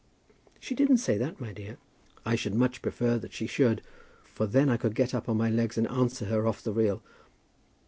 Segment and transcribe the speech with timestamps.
[0.59, 1.77] "She didn't say that, my dear."
[2.25, 3.83] "I should much prefer that she should,
[4.23, 7.03] for then I could get up on my legs and answer her off the reel."